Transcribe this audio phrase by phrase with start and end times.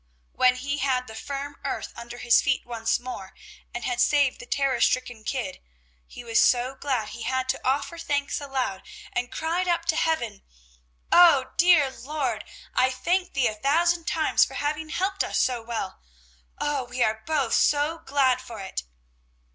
[0.33, 3.35] When he had the firm earth under his feet once more
[3.71, 5.61] and had saved the terror stricken kid,
[6.07, 8.81] he was so glad he had to offer thanks aloud
[9.13, 10.41] and cried up to heaven:
[11.11, 16.01] "Oh, dear Lord, I thank Thee a thousand times for having helped us so well!
[16.57, 18.81] Oh, we are both so glad for it!"